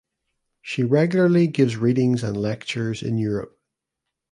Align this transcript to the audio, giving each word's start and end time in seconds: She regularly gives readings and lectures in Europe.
She 0.63 0.81
regularly 0.81 1.45
gives 1.45 1.77
readings 1.77 2.23
and 2.23 2.35
lectures 2.35 3.03
in 3.03 3.19
Europe. 3.19 3.59